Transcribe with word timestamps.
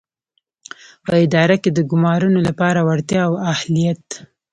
په 1.05 1.11
اداره 1.23 1.55
کې 1.63 1.69
د 1.73 1.79
ګومارنو 1.89 2.39
لپاره 2.47 2.79
وړتیا 2.87 3.21
او 3.27 3.33
اهلیت. 3.53 4.05